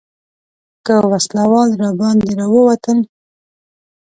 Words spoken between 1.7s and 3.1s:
راباندې راووتل.